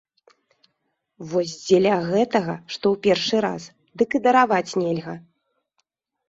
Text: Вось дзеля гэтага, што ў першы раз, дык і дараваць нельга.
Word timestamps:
Вось 1.33 1.53
дзеля 1.65 1.95
гэтага, 2.11 2.55
што 2.73 2.85
ў 2.93 2.95
першы 3.05 3.37
раз, 3.47 3.69
дык 4.03 4.09
і 4.21 4.23
дараваць 4.25 4.75
нельга. 4.87 5.15